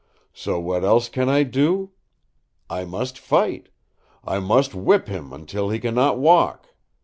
[0.33, 1.91] So what else can I do?
[2.71, 3.69] I must fight.
[4.25, 6.69] I must whip him until he can not walk.